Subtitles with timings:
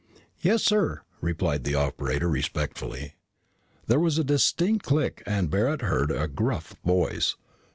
[0.39, 3.17] "Yes, sir," replied the operator respectfully.
[3.85, 7.35] There was a distinct click and Barret heard a gruff voice.